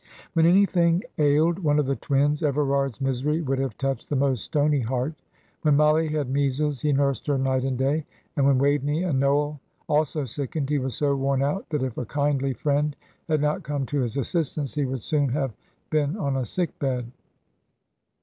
[0.33, 4.79] When anything ailed one of the twins, Everard's misery would have touched the most stony
[4.79, 5.13] heart.
[5.61, 9.59] When Mollie had measles, he nursed her night and day, and when Waveney and Noel
[9.87, 12.95] also sickened, he was so worn out that if a kindly friend
[13.27, 15.53] had not come to his assistance, he would soon have
[15.91, 17.05] been on a sick bed.